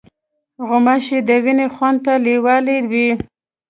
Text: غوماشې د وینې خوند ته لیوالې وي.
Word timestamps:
غوماشې 0.67 1.19
د 1.27 1.29
وینې 1.43 1.67
خوند 1.75 1.97
ته 2.05 2.13
لیوالې 2.25 2.77
وي. 2.89 3.09